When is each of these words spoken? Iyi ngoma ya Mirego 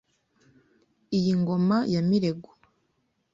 Iyi 1.17 1.31
ngoma 1.41 1.77
ya 1.93 2.01
Mirego 2.09 2.49